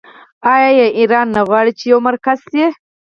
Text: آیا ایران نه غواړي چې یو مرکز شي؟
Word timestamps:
آیا 0.53 0.87
ایران 0.99 1.27
نه 1.35 1.41
غواړي 1.47 1.71
چې 1.79 1.85
یو 1.91 1.99
مرکز 2.07 2.39
شي؟ 2.51 2.65